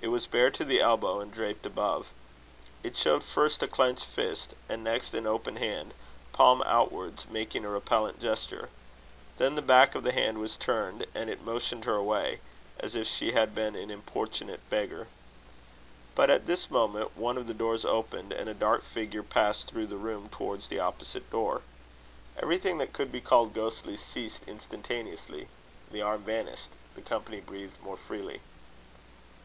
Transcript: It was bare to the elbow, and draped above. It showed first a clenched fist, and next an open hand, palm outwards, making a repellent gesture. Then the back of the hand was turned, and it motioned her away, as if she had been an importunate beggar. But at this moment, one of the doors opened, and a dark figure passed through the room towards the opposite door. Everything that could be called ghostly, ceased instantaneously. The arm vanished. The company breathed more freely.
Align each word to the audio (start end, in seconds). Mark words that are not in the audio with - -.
It 0.00 0.08
was 0.08 0.26
bare 0.26 0.50
to 0.50 0.64
the 0.64 0.80
elbow, 0.80 1.20
and 1.20 1.32
draped 1.32 1.64
above. 1.66 2.08
It 2.82 2.96
showed 2.96 3.22
first 3.22 3.62
a 3.62 3.68
clenched 3.68 4.06
fist, 4.06 4.54
and 4.68 4.82
next 4.82 5.14
an 5.14 5.24
open 5.24 5.54
hand, 5.54 5.94
palm 6.32 6.62
outwards, 6.66 7.26
making 7.28 7.64
a 7.64 7.68
repellent 7.68 8.20
gesture. 8.20 8.70
Then 9.38 9.54
the 9.54 9.62
back 9.62 9.94
of 9.94 10.02
the 10.02 10.10
hand 10.10 10.38
was 10.38 10.56
turned, 10.56 11.06
and 11.14 11.30
it 11.30 11.44
motioned 11.44 11.84
her 11.84 11.94
away, 11.94 12.40
as 12.80 12.96
if 12.96 13.06
she 13.06 13.30
had 13.30 13.54
been 13.54 13.76
an 13.76 13.92
importunate 13.92 14.68
beggar. 14.68 15.06
But 16.16 16.28
at 16.28 16.48
this 16.48 16.68
moment, 16.68 17.16
one 17.16 17.38
of 17.38 17.46
the 17.46 17.54
doors 17.54 17.84
opened, 17.84 18.32
and 18.32 18.48
a 18.50 18.54
dark 18.54 18.82
figure 18.82 19.22
passed 19.22 19.68
through 19.70 19.86
the 19.86 19.96
room 19.96 20.28
towards 20.28 20.66
the 20.66 20.80
opposite 20.80 21.30
door. 21.30 21.62
Everything 22.36 22.78
that 22.78 22.92
could 22.92 23.12
be 23.12 23.20
called 23.20 23.54
ghostly, 23.54 23.96
ceased 23.96 24.42
instantaneously. 24.48 25.46
The 25.92 26.02
arm 26.02 26.24
vanished. 26.24 26.70
The 26.96 27.02
company 27.02 27.38
breathed 27.40 27.80
more 27.80 27.96
freely. 27.96 28.40